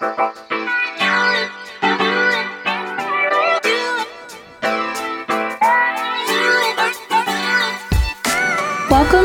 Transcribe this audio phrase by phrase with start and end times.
[0.00, 0.16] Welcome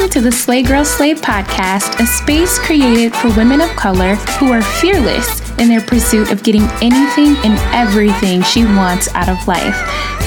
[0.09, 4.61] to the Slay Girl Slay podcast, a space created for women of color who are
[4.61, 9.77] fearless in their pursuit of getting anything and everything she wants out of life.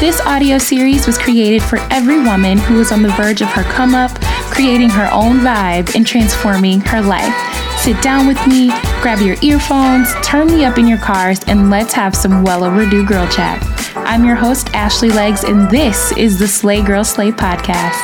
[0.00, 3.64] This audio series was created for every woman who is on the verge of her
[3.64, 4.18] come up,
[4.50, 7.67] creating her own vibe, and transforming her life.
[7.78, 8.68] Sit down with me,
[9.00, 13.06] grab your earphones, turn me up in your cars, and let's have some well overdue
[13.06, 13.62] girl chat.
[13.96, 17.94] I'm your host, Ashley Legs, and this is the Slay Girl Slay podcast.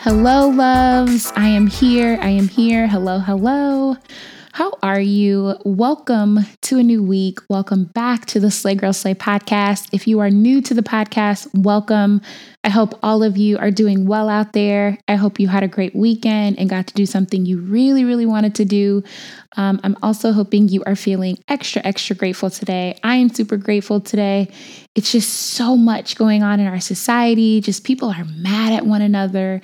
[0.00, 1.32] Hello, loves.
[1.36, 2.18] I am here.
[2.20, 2.88] I am here.
[2.88, 3.96] Hello, hello.
[4.54, 5.56] How are you?
[5.64, 7.40] Welcome to a new week.
[7.48, 9.88] Welcome back to the Slay Girl Slay podcast.
[9.90, 12.20] If you are new to the podcast, welcome.
[12.62, 14.96] I hope all of you are doing well out there.
[15.08, 18.26] I hope you had a great weekend and got to do something you really, really
[18.26, 19.02] wanted to do.
[19.56, 22.96] Um, I'm also hoping you are feeling extra, extra grateful today.
[23.02, 24.52] I am super grateful today.
[24.94, 27.60] It's just so much going on in our society.
[27.60, 29.60] Just people are mad at one another.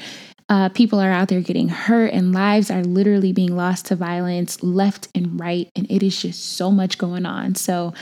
[0.50, 4.62] Uh, people are out there getting hurt, and lives are literally being lost to violence
[4.64, 5.70] left and right.
[5.76, 7.54] And it is just so much going on.
[7.54, 7.94] So,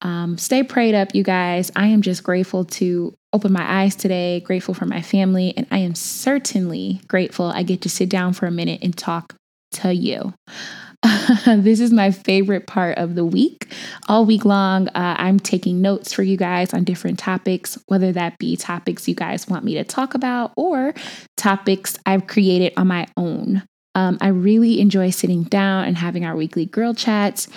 [0.00, 1.72] um, stay prayed up, you guys.
[1.74, 5.78] I am just grateful to open my eyes today, grateful for my family, and I
[5.78, 9.34] am certainly grateful I get to sit down for a minute and talk
[9.72, 10.34] to you.
[11.46, 13.72] this is my favorite part of the week.
[14.08, 18.38] All week long, uh, I'm taking notes for you guys on different topics, whether that
[18.38, 20.94] be topics you guys want me to talk about or
[21.36, 23.62] topics I've created on my own.
[23.94, 27.48] Um, I really enjoy sitting down and having our weekly girl chats.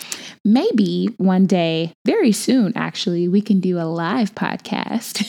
[0.44, 5.22] Maybe one day, very soon, actually, we can do a live podcast.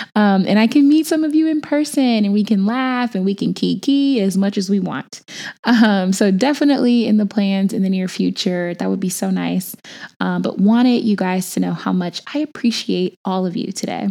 [0.14, 3.24] um, and I can meet some of you in person and we can laugh and
[3.24, 5.20] we can kiki as much as we want.
[5.64, 8.74] Um, so, definitely in the plans in the near future.
[8.74, 9.76] That would be so nice.
[10.20, 14.08] Um, but wanted you guys to know how much I appreciate all of you today.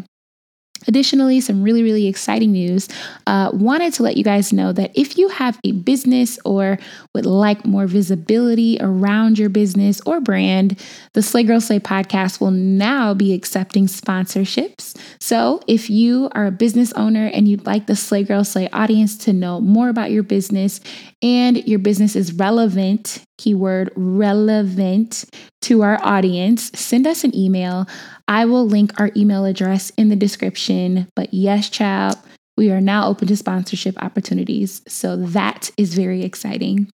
[0.87, 2.87] Additionally, some really, really exciting news.
[3.27, 6.77] Uh, wanted to let you guys know that if you have a business or
[7.13, 10.79] would like more visibility around your business or brand,
[11.13, 14.97] the Slay Girl Slay podcast will now be accepting sponsorships.
[15.19, 19.17] So if you are a business owner and you'd like the Slay Girl Slay audience
[19.19, 20.79] to know more about your business
[21.21, 25.23] and your business is relevant, keyword relevant
[25.61, 27.87] to our audience, send us an email.
[28.27, 31.07] I will link our email address in the description.
[31.15, 32.17] But yes, child,
[32.57, 34.81] we are now open to sponsorship opportunities.
[34.87, 36.91] So that is very exciting.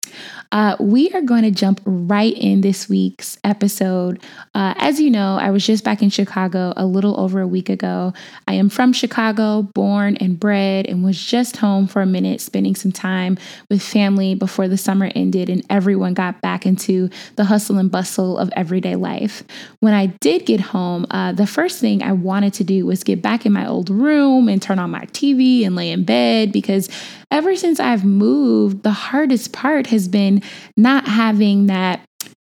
[0.52, 4.20] Uh, we are going to jump right in this week's episode.
[4.54, 7.68] Uh, as you know, I was just back in Chicago a little over a week
[7.68, 8.12] ago.
[8.48, 12.74] I am from Chicago, born and bred, and was just home for a minute, spending
[12.74, 13.38] some time
[13.68, 18.38] with family before the summer ended and everyone got back into the hustle and bustle
[18.38, 19.44] of everyday life.
[19.80, 23.22] When I did get home, uh, the first thing I wanted to do was get
[23.22, 26.88] back in my old room and turn on my TV and lay in bed because
[27.30, 30.42] ever since I've moved, the hardest part has been
[30.76, 32.04] not having that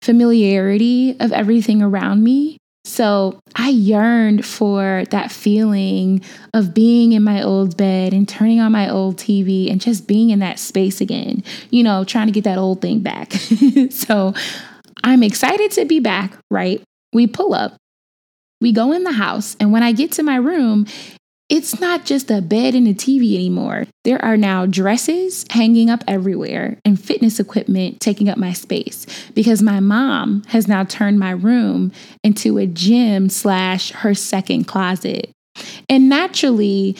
[0.02, 2.58] familiarity of everything around me.
[2.86, 6.22] So I yearned for that feeling
[6.54, 10.30] of being in my old bed and turning on my old TV and just being
[10.30, 13.34] in that space again, you know, trying to get that old thing back.
[13.90, 14.36] so
[15.04, 16.84] I'm excited to be back, right?
[17.12, 17.76] We pull up,
[18.62, 20.86] we go in the house, and when I get to my room,
[21.50, 23.86] it's not just a bed and a TV anymore.
[24.04, 29.62] There are now dresses hanging up everywhere and fitness equipment taking up my space because
[29.62, 31.92] my mom has now turned my room
[32.24, 35.30] into a gym slash her second closet.
[35.88, 36.98] And naturally,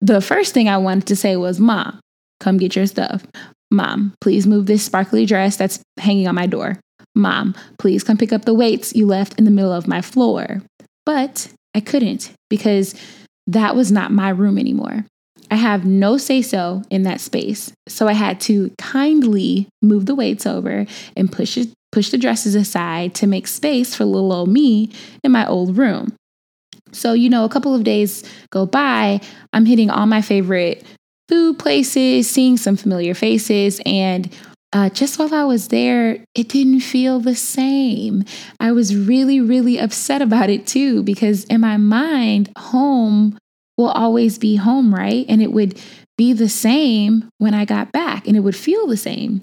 [0.00, 1.98] the first thing I wanted to say was, Mom,
[2.40, 3.24] come get your stuff.
[3.70, 6.78] Mom, please move this sparkly dress that's hanging on my door.
[7.14, 10.62] Mom, please come pick up the weights you left in the middle of my floor.
[11.04, 12.94] But I couldn't because
[13.48, 15.04] that was not my room anymore.
[15.50, 17.72] I have no say so in that space.
[17.88, 20.86] So I had to kindly move the weights over
[21.16, 24.90] and push it, push the dresses aside to make space for little old me
[25.24, 26.14] in my old room.
[26.92, 29.20] So, you know, a couple of days go by,
[29.52, 30.84] I'm hitting all my favorite
[31.28, 34.30] food places, seeing some familiar faces, and
[34.72, 38.24] uh, just while I was there, it didn't feel the same.
[38.60, 43.38] I was really, really upset about it too, because in my mind, home
[43.78, 45.24] will always be home, right?
[45.28, 45.80] And it would
[46.18, 49.40] be the same when I got back and it would feel the same.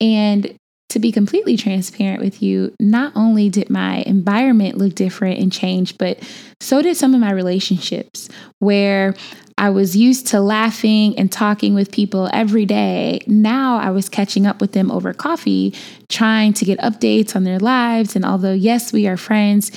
[0.00, 0.54] And
[0.88, 5.98] to be completely transparent with you, not only did my environment look different and change,
[5.98, 6.18] but
[6.60, 9.14] so did some of my relationships where
[9.58, 13.20] I was used to laughing and talking with people every day.
[13.26, 15.74] Now I was catching up with them over coffee,
[16.08, 18.16] trying to get updates on their lives.
[18.16, 19.72] And although, yes, we are friends,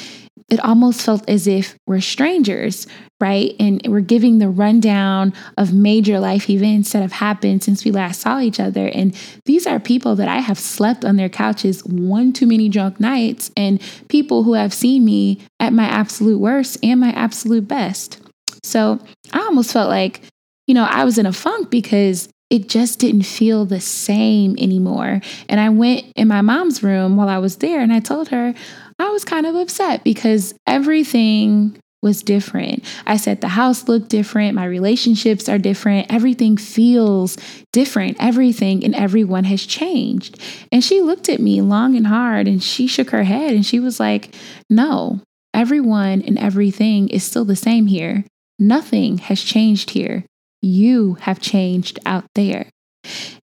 [0.52, 2.86] it almost felt as if we're strangers,
[3.22, 3.56] right?
[3.58, 8.20] And we're giving the rundown of major life events that have happened since we last
[8.20, 8.88] saw each other.
[8.88, 9.16] And
[9.46, 13.50] these are people that I have slept on their couches one too many drunk nights,
[13.56, 18.20] and people who have seen me at my absolute worst and my absolute best.
[18.62, 19.00] So
[19.32, 20.22] I almost felt like,
[20.68, 25.22] you know, I was in a funk because it just didn't feel the same anymore.
[25.48, 28.54] And I went in my mom's room while I was there and I told her,
[29.02, 32.84] I was kind of upset because everything was different.
[33.06, 37.38] I said the house looked different, my relationships are different, everything feels
[37.72, 40.40] different, everything and everyone has changed.
[40.72, 43.80] And she looked at me long and hard and she shook her head and she
[43.80, 44.36] was like,
[44.70, 45.22] No,
[45.54, 48.26] everyone and everything is still the same here.
[48.58, 50.26] Nothing has changed here.
[50.62, 52.68] You have changed out there.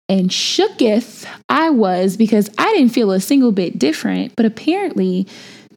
[0.09, 5.27] And shooketh I was because I didn't feel a single bit different, but apparently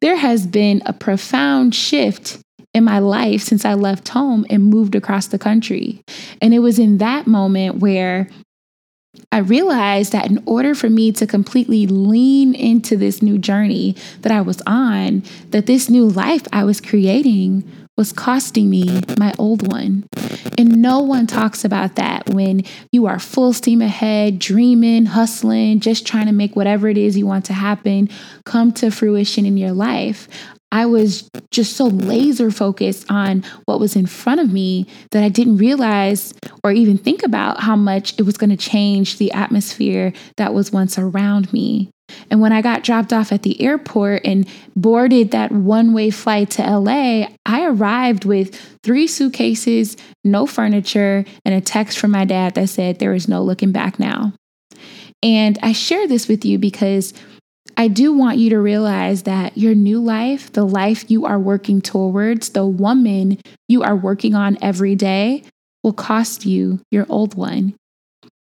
[0.00, 2.38] there has been a profound shift
[2.74, 6.00] in my life since I left home and moved across the country.
[6.40, 8.28] And it was in that moment where
[9.30, 14.32] I realized that in order for me to completely lean into this new journey that
[14.32, 19.70] I was on, that this new life I was creating was costing me my old
[19.70, 20.04] one.
[20.58, 26.06] And no one talks about that when you are full steam ahead, dreaming, hustling, just
[26.06, 28.08] trying to make whatever it is you want to happen
[28.44, 30.28] come to fruition in your life.
[30.72, 35.28] I was just so laser focused on what was in front of me that I
[35.28, 36.32] didn't realize
[36.64, 40.72] or even think about how much it was going to change the atmosphere that was
[40.72, 41.91] once around me.
[42.30, 46.50] And when I got dropped off at the airport and boarded that one way flight
[46.50, 52.54] to LA, I arrived with three suitcases, no furniture, and a text from my dad
[52.54, 54.32] that said, There is no looking back now.
[55.22, 57.14] And I share this with you because
[57.76, 61.80] I do want you to realize that your new life, the life you are working
[61.80, 63.38] towards, the woman
[63.68, 65.44] you are working on every day,
[65.82, 67.74] will cost you your old one.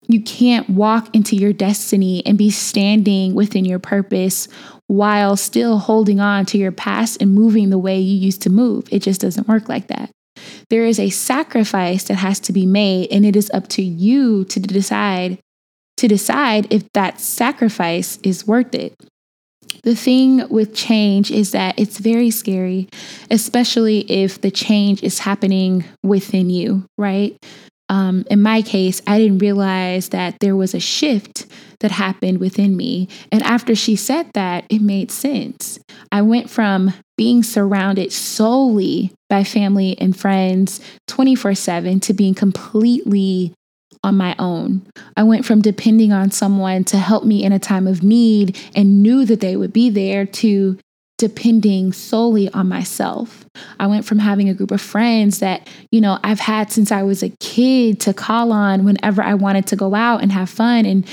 [0.07, 4.47] You can't walk into your destiny and be standing within your purpose
[4.87, 8.87] while still holding on to your past and moving the way you used to move.
[8.91, 10.11] It just doesn't work like that.
[10.69, 14.45] There is a sacrifice that has to be made, and it is up to you
[14.45, 15.37] to decide
[15.97, 18.95] to decide if that sacrifice is worth it.
[19.83, 22.89] The thing with change is that it's very scary,
[23.29, 27.37] especially if the change is happening within you, right?
[27.91, 31.45] Um, in my case, I didn't realize that there was a shift
[31.81, 33.09] that happened within me.
[33.33, 35.77] And after she said that, it made sense.
[36.09, 40.79] I went from being surrounded solely by family and friends
[41.09, 43.53] 24 7 to being completely
[44.05, 44.87] on my own.
[45.17, 49.03] I went from depending on someone to help me in a time of need and
[49.03, 50.77] knew that they would be there to
[51.21, 53.45] depending solely on myself.
[53.79, 57.03] I went from having a group of friends that, you know, I've had since I
[57.03, 60.85] was a kid to call on whenever I wanted to go out and have fun.
[60.85, 61.07] And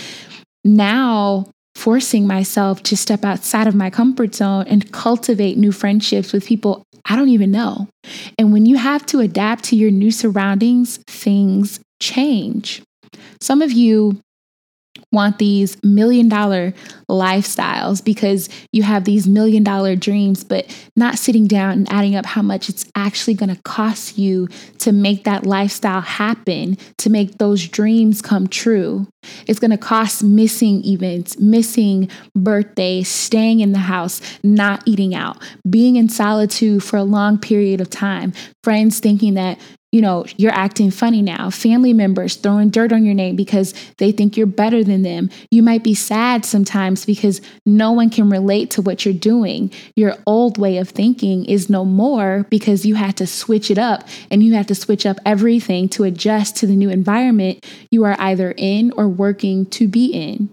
[0.65, 6.47] now forcing myself to step outside of my comfort zone and cultivate new friendships with
[6.47, 7.89] people I don't even know.
[8.39, 12.83] And when you have to adapt to your new surroundings, things change.
[13.41, 14.21] Some of you
[15.13, 16.75] want these million dollar
[17.11, 22.27] lifestyles because you have these million dollar dreams, but not sitting down and adding up
[22.27, 27.39] how much it's actually going to cost you to make that lifestyle happen, to make
[27.39, 29.07] those dreams come true.
[29.47, 35.43] It's going to cost missing events, missing birthdays, staying in the house, not eating out,
[35.69, 39.59] being in solitude for a long period of time, friends thinking that
[39.91, 41.49] you know, you're acting funny now.
[41.49, 45.31] Family members throwing dirt on your name because they think you're better than them.
[45.51, 49.73] You might be sad sometimes because no one can relate to what you're doing.
[49.97, 54.07] Your old way of thinking is no more because you had to switch it up
[54.31, 58.17] and you had to switch up everything to adjust to the new environment you are
[58.19, 60.51] either in or working to be in.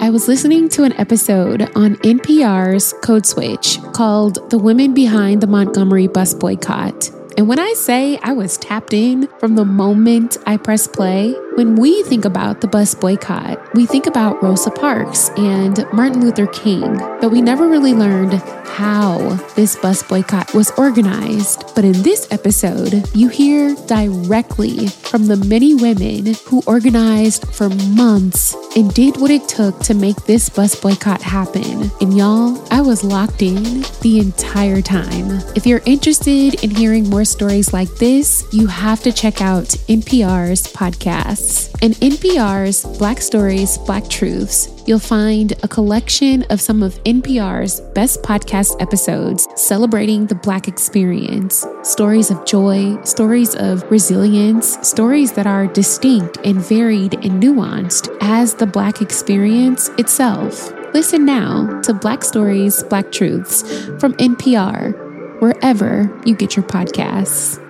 [0.00, 5.46] I was listening to an episode on NPR's Code Switch called The Women Behind the
[5.46, 7.23] Montgomery Bus Boycott.
[7.36, 11.76] And when I say I was tapped in from the moment I pressed play, When
[11.76, 16.96] we think about the bus boycott, we think about Rosa Parks and Martin Luther King,
[17.20, 18.32] but we never really learned
[18.64, 19.18] how
[19.54, 21.62] this bus boycott was organized.
[21.76, 28.56] But in this episode, you hear directly from the many women who organized for months
[28.74, 31.88] and did what it took to make this bus boycott happen.
[32.00, 35.30] And y'all, I was locked in the entire time.
[35.54, 40.72] If you're interested in hearing more stories like this, you have to check out NPR's
[40.72, 41.74] podcasts.
[41.82, 48.22] In NPR's Black Stories, Black Truths, you'll find a collection of some of NPR's best
[48.22, 51.66] podcast episodes celebrating the Black experience.
[51.82, 58.54] Stories of joy, stories of resilience, stories that are distinct and varied and nuanced as
[58.54, 60.72] the Black experience itself.
[60.94, 63.62] Listen now to Black Stories, Black Truths
[63.98, 65.03] from NPR,
[65.44, 67.60] wherever you get your podcasts.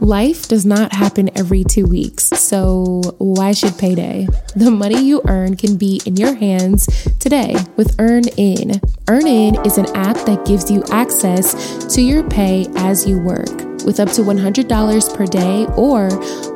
[0.00, 4.26] Life does not happen every two weeks, so why should payday?
[4.56, 6.86] The money you earn can be in your hands
[7.18, 8.80] today with EarnIn.
[9.10, 13.48] EarnIn is an app that gives you access to your pay as you work
[13.84, 16.06] with up to $100 per day or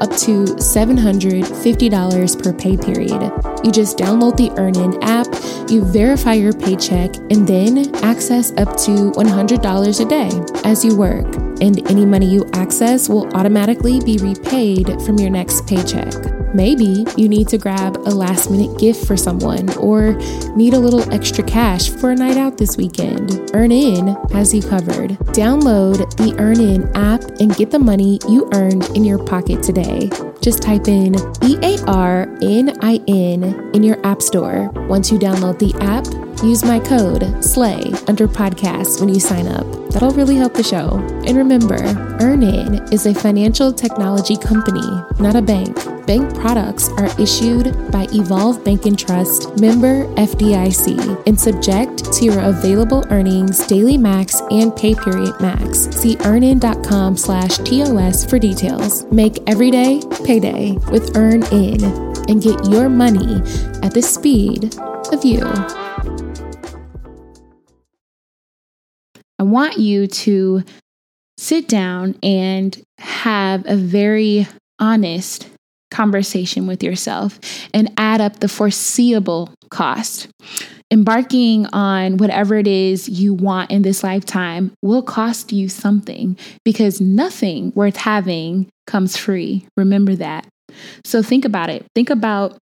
[0.00, 3.32] up to $750 per pay period.
[3.64, 5.26] You just download the EarnIn app,
[5.68, 10.30] you verify your paycheck, and then access up to $100 a day
[10.64, 11.26] as you work
[11.60, 16.43] and any money you access will automatically be repaid from your next paycheck.
[16.54, 20.12] Maybe you need to grab a last minute gift for someone or
[20.54, 23.30] need a little extra cash for a night out this weekend.
[23.52, 25.10] EarnIn has you covered.
[25.34, 30.08] Download the EarnIn app and get the money you earned in your pocket today.
[30.40, 33.42] Just type in E A R N I N
[33.74, 34.70] in your app store.
[34.88, 36.06] Once you download the app,
[36.44, 39.66] use my code SLAY under podcasts when you sign up.
[39.90, 40.98] That'll really help the show.
[41.26, 41.78] And remember,
[42.20, 44.86] EarnIn is a financial technology company,
[45.18, 45.93] not a bank.
[46.06, 52.40] Bank products are issued by Evolve Bank and Trust, member FDIC, and subject to your
[52.40, 55.88] available earnings, daily max, and pay period max.
[55.96, 59.04] See earnin.com slash TOS for details.
[59.10, 63.36] Make every day payday with EarnIn and get your money
[63.82, 64.76] at the speed
[65.10, 65.40] of you.
[69.38, 70.64] I want you to
[71.38, 74.46] sit down and have a very
[74.78, 75.48] honest
[75.94, 77.38] conversation with yourself
[77.72, 80.28] and add up the foreseeable cost.
[80.90, 87.00] Embarking on whatever it is you want in this lifetime will cost you something because
[87.00, 89.66] nothing worth having comes free.
[89.76, 90.46] Remember that.
[91.04, 91.86] So think about it.
[91.94, 92.58] Think about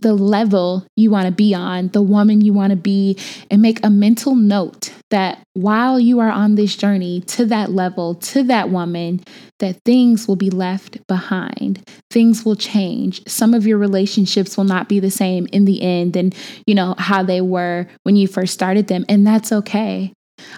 [0.00, 3.16] the level you want to be on, the woman you want to be,
[3.50, 8.14] and make a mental note that while you are on this journey to that level,
[8.14, 9.20] to that woman,
[9.58, 11.82] that things will be left behind.
[12.10, 13.26] Things will change.
[13.26, 16.32] Some of your relationships will not be the same in the end than,
[16.66, 20.12] you know, how they were when you first started them, and that's okay.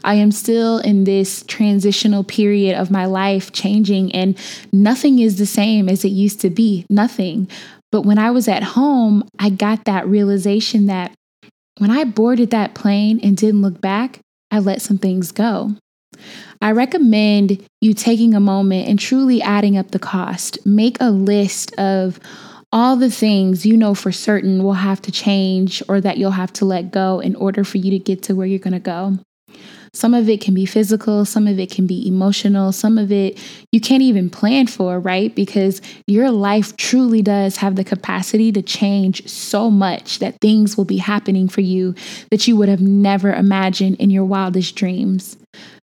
[0.04, 4.36] I am still in this transitional period of my life changing, and
[4.72, 6.84] nothing is the same as it used to be.
[6.90, 7.48] Nothing.
[7.92, 11.12] But when I was at home, I got that realization that
[11.78, 15.76] when I boarded that plane and didn't look back, I let some things go.
[16.60, 20.64] I recommend you taking a moment and truly adding up the cost.
[20.66, 22.20] Make a list of
[22.72, 26.52] all the things you know for certain will have to change or that you'll have
[26.54, 29.18] to let go in order for you to get to where you're going to go.
[29.92, 33.38] Some of it can be physical, some of it can be emotional, some of it
[33.72, 35.34] you can't even plan for, right?
[35.34, 40.84] Because your life truly does have the capacity to change so much that things will
[40.84, 41.94] be happening for you
[42.30, 45.36] that you would have never imagined in your wildest dreams.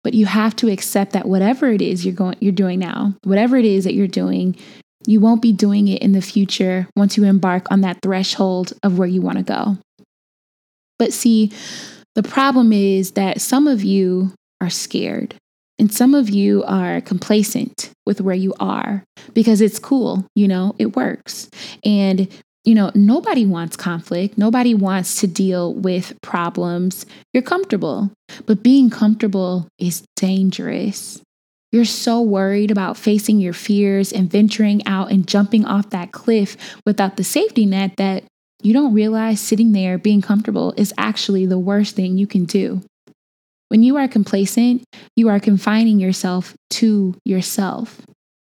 [0.03, 3.59] But you have to accept that whatever it is you're going you're doing now, whatever
[3.59, 4.57] it is that you're doing,
[5.07, 8.99] you won't be doing it in the future once you embark on that threshold of
[8.99, 9.77] where you want to go.
[10.99, 11.53] But see,
[12.21, 15.35] the problem is that some of you are scared
[15.79, 20.75] and some of you are complacent with where you are because it's cool, you know,
[20.79, 21.49] it works.
[21.83, 22.29] And,
[22.65, 24.37] you know, nobody wants conflict.
[24.37, 27.07] Nobody wants to deal with problems.
[27.33, 28.13] You're comfortable,
[28.45, 31.23] but being comfortable is dangerous.
[31.73, 36.59] You're so worried about facing your fears and venturing out and jumping off that cliff
[36.85, 38.25] without the safety net that
[38.63, 42.83] you don't realize sitting there being comfortable is actually the worst thing you can do.
[43.69, 44.85] When you are complacent,
[45.17, 48.01] you are confining yourself to yourself.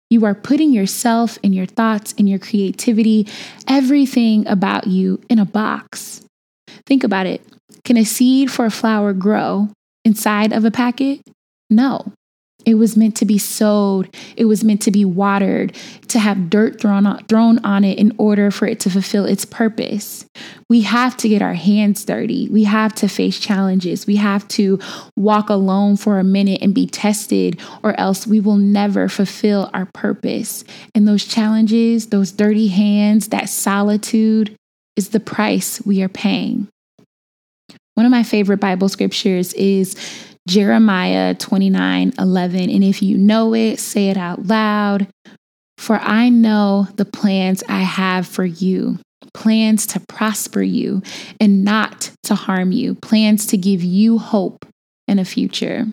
[0.09, 3.27] You are putting yourself and your thoughts and your creativity,
[3.67, 6.21] everything about you in a box.
[6.85, 7.41] Think about it.
[7.85, 9.69] Can a seed for a flower grow
[10.03, 11.21] inside of a packet?
[11.69, 12.11] No.
[12.65, 14.15] It was meant to be sowed.
[14.37, 15.75] It was meant to be watered,
[16.09, 19.45] to have dirt thrown on, thrown on it in order for it to fulfill its
[19.45, 20.25] purpose.
[20.69, 22.47] We have to get our hands dirty.
[22.49, 24.07] We have to face challenges.
[24.07, 24.79] We have to
[25.17, 29.87] walk alone for a minute and be tested, or else we will never fulfill our
[29.93, 30.63] purpose.
[30.95, 34.55] And those challenges, those dirty hands, that solitude
[34.95, 36.67] is the price we are paying.
[37.95, 39.95] One of my favorite Bible scriptures is
[40.47, 42.69] Jeremiah 29 11.
[42.69, 45.07] And if you know it, say it out loud.
[45.77, 48.99] For I know the plans I have for you
[49.33, 51.01] plans to prosper you
[51.39, 54.65] and not to harm you, plans to give you hope
[55.07, 55.87] and a future.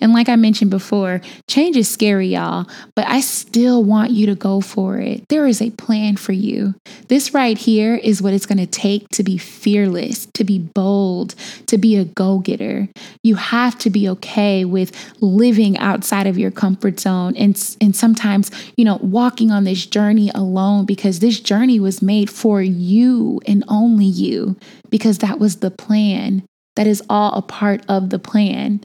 [0.00, 4.34] And like I mentioned before, change is scary, y'all, but I still want you to
[4.34, 5.28] go for it.
[5.28, 6.74] There is a plan for you.
[7.08, 11.34] This right here is what it's going to take to be fearless, to be bold,
[11.66, 12.88] to be a go getter.
[13.22, 18.50] You have to be okay with living outside of your comfort zone and, and sometimes,
[18.76, 23.64] you know, walking on this journey alone because this journey was made for you and
[23.68, 24.56] only you
[24.90, 26.44] because that was the plan.
[26.76, 28.84] That is all a part of the plan.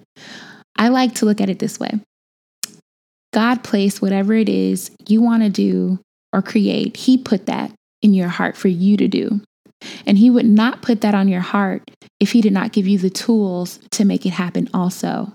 [0.79, 1.99] I like to look at it this way
[3.31, 5.99] God placed whatever it is you want to do
[6.33, 7.71] or create, He put that
[8.01, 9.41] in your heart for you to do.
[10.05, 12.97] And He would not put that on your heart if He did not give you
[12.97, 15.33] the tools to make it happen also.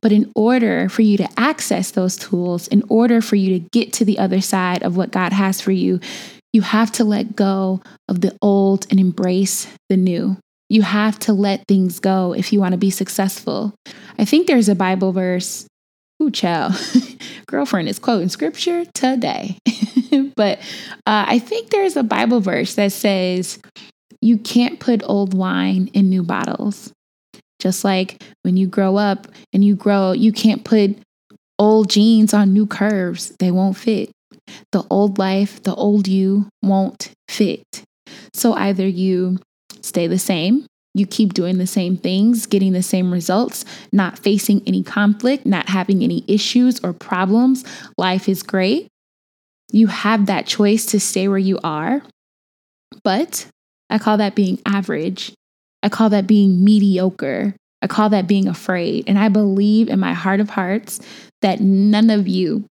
[0.00, 3.92] But in order for you to access those tools, in order for you to get
[3.94, 5.98] to the other side of what God has for you,
[6.52, 10.36] you have to let go of the old and embrace the new.
[10.68, 13.74] You have to let things go if you want to be successful.
[14.18, 15.66] I think there's a Bible verse.
[16.22, 16.74] Ooh, child.
[17.46, 19.58] Girlfriend is quoting scripture today.
[20.36, 20.58] but
[21.06, 23.58] uh, I think there's a Bible verse that says,
[24.20, 26.92] you can't put old wine in new bottles.
[27.60, 30.96] Just like when you grow up and you grow, you can't put
[31.58, 34.10] old jeans on new curves, they won't fit.
[34.72, 37.64] The old life, the old you won't fit.
[38.32, 39.38] So either you
[39.80, 40.66] stay the same.
[40.94, 45.68] You keep doing the same things, getting the same results, not facing any conflict, not
[45.68, 47.64] having any issues or problems.
[47.98, 48.86] Life is great.
[49.72, 52.02] You have that choice to stay where you are.
[53.02, 53.46] But
[53.90, 55.32] I call that being average.
[55.82, 57.56] I call that being mediocre.
[57.82, 59.04] I call that being afraid.
[59.08, 61.00] And I believe in my heart of hearts
[61.42, 62.66] that none of you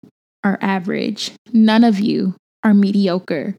[0.44, 1.32] are average.
[1.52, 3.56] None of you are mediocre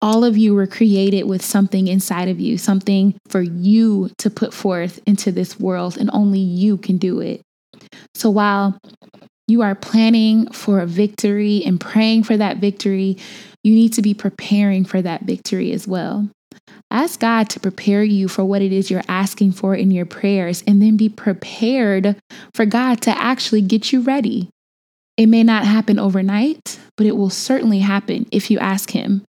[0.00, 4.54] all of you were created with something inside of you, something for you to put
[4.54, 7.42] forth into this world, and only you can do it.
[8.14, 8.78] So while
[9.48, 13.16] you are planning for a victory and praying for that victory,
[13.64, 16.28] you need to be preparing for that victory as well.
[16.90, 20.62] Ask God to prepare you for what it is you're asking for in your prayers,
[20.66, 22.16] and then be prepared
[22.54, 24.48] for God to actually get you ready.
[25.16, 29.24] It may not happen overnight, but it will certainly happen if you ask Him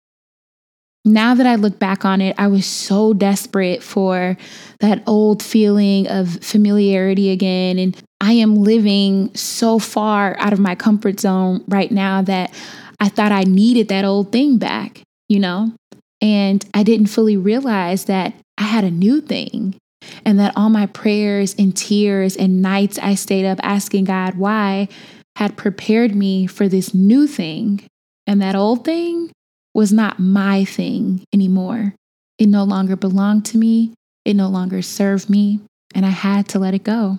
[1.07, 4.37] now that I look back on it, I was so desperate for
[4.81, 7.79] that old feeling of familiarity again.
[7.79, 12.53] And I am living so far out of my comfort zone right now that
[12.99, 15.73] I thought I needed that old thing back, you know?
[16.21, 19.77] And I didn't fully realize that I had a new thing
[20.25, 24.89] and that all my prayers and tears and nights I stayed up asking God why
[25.37, 27.87] had prepared me for this new thing.
[28.27, 29.31] And that old thing
[29.77, 31.95] was not my thing anymore.
[32.39, 33.93] It no longer belonged to me,
[34.25, 35.61] it no longer served me,
[35.95, 37.19] and I had to let it go.